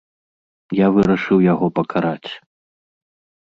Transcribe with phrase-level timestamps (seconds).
[0.77, 2.31] Я вырашыў яго пакараць.